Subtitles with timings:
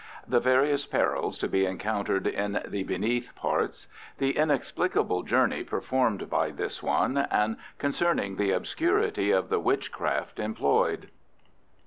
[0.27, 3.87] The various perils to be encountered in the Beneath Parts.
[4.17, 11.11] The inexplicable journey performed by this one, and concerning the obscurity of the witchcraft employed.